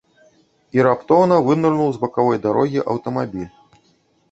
І 0.77 0.85
раптоўна 0.87 1.37
вынырнуў 1.49 1.93
з 1.99 2.03
бакавой 2.07 2.41
дарогі 2.49 2.85
аўтамабіль. 2.97 3.49